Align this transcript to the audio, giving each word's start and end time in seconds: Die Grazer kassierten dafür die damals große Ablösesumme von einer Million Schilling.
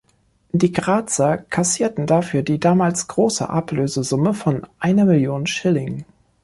Die 0.51 0.71
Grazer 0.71 1.37
kassierten 1.37 2.07
dafür 2.07 2.41
die 2.41 2.59
damals 2.59 3.05
große 3.07 3.47
Ablösesumme 3.47 4.33
von 4.33 4.65
einer 4.79 5.05
Million 5.05 5.45
Schilling. 5.45 6.05